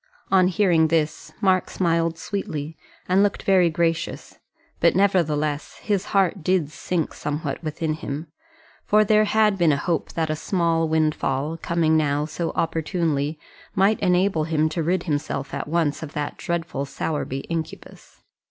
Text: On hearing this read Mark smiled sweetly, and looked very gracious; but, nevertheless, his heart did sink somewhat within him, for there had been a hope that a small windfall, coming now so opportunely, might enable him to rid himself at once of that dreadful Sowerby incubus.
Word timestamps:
On 0.31 0.47
hearing 0.47 0.87
this 0.87 1.29
read 1.35 1.43
Mark 1.43 1.69
smiled 1.69 2.17
sweetly, 2.17 2.75
and 3.07 3.21
looked 3.21 3.43
very 3.43 3.69
gracious; 3.69 4.39
but, 4.79 4.95
nevertheless, 4.95 5.77
his 5.83 6.05
heart 6.05 6.43
did 6.43 6.71
sink 6.71 7.13
somewhat 7.13 7.63
within 7.63 7.93
him, 7.93 8.25
for 8.83 9.03
there 9.03 9.25
had 9.25 9.59
been 9.59 9.71
a 9.71 9.77
hope 9.77 10.13
that 10.13 10.31
a 10.31 10.35
small 10.35 10.87
windfall, 10.89 11.55
coming 11.55 11.95
now 11.97 12.25
so 12.25 12.49
opportunely, 12.55 13.37
might 13.75 13.99
enable 13.99 14.45
him 14.45 14.69
to 14.69 14.81
rid 14.81 15.03
himself 15.03 15.53
at 15.53 15.67
once 15.67 16.01
of 16.01 16.13
that 16.13 16.35
dreadful 16.35 16.83
Sowerby 16.85 17.41
incubus. 17.41 18.23